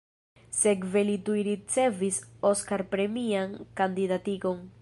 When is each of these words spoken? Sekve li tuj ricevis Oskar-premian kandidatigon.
Sekve 0.59 1.03
li 1.09 1.17
tuj 1.27 1.43
ricevis 1.49 2.19
Oskar-premian 2.53 3.57
kandidatigon. 3.83 4.71